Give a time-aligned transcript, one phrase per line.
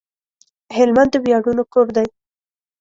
[0.75, 2.07] هلمند د وياړونو کور دی